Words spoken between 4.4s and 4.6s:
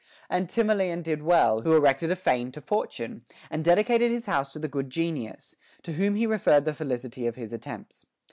to